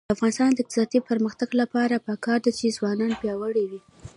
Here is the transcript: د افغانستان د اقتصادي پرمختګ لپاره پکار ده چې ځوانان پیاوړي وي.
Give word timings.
د 0.07 0.11
افغانستان 0.15 0.49
د 0.53 0.57
اقتصادي 0.63 0.99
پرمختګ 1.09 1.49
لپاره 1.61 2.03
پکار 2.07 2.39
ده 2.45 2.51
چې 2.59 2.75
ځوانان 2.77 3.11
پیاوړي 3.21 3.65
وي. 3.69 3.79